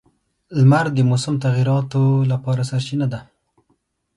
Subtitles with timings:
[0.59, 3.19] •لمر د موسم تغیراتو لپاره سرچینه ده.